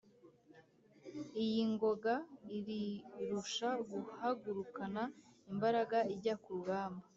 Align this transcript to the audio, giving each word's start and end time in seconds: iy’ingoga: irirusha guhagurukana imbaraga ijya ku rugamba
iy’ingoga: 1.43 2.13
irirusha 2.57 3.69
guhagurukana 3.91 5.03
imbaraga 5.51 5.97
ijya 6.13 6.35
ku 6.43 6.49
rugamba 6.57 7.05